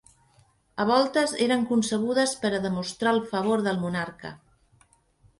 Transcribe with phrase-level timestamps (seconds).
[0.83, 4.33] A voltes eren concebudes per a demostrar el favor del monarca.